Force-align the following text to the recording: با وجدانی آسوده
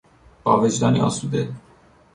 با 0.43 0.59
وجدانی 0.61 0.99
آسوده 1.01 1.53